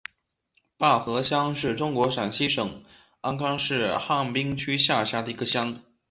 [0.79, 2.83] 坝河乡是中国陕西省
[3.21, 5.79] 安康市汉滨区下辖的一个乡。